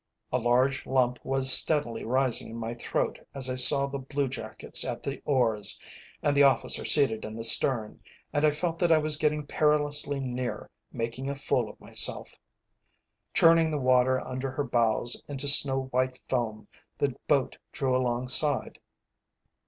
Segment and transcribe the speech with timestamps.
[0.31, 4.83] A large lump was steadily rising in my throat as I saw the blue jackets
[4.83, 5.79] at the oars
[6.23, 8.01] and the officer seated in the stern,
[8.33, 12.35] and I felt that I was getting perilously near making a fool of myself.
[13.35, 18.79] Churning the water under her bows into snow white foam, the boat drew alongside.